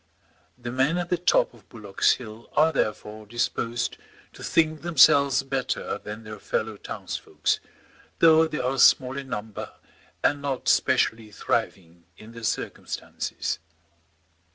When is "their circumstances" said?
12.31-13.59